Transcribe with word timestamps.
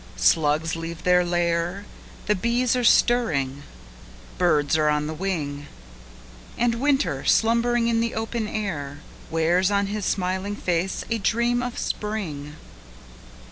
Slugs 0.17 0.75
leave 0.75 1.03
their 1.03 1.23
lair— 1.23 1.85
The 2.25 2.33
bees 2.33 2.75
are 2.75 2.83
stirring—birds 2.83 4.75
are 4.75 4.89
on 4.89 5.05
the 5.05 5.13
wing— 5.13 5.67
And 6.57 6.81
Winter, 6.81 7.23
slumbering 7.23 7.87
in 7.87 7.99
the 8.01 8.15
open 8.15 8.47
air, 8.47 9.01
Wears 9.29 9.69
on 9.69 9.85
his 9.85 10.03
smiling 10.03 10.55
face 10.55 11.05
a 11.11 11.19
dream 11.19 11.61
of 11.61 11.77
Spring! 11.77 12.55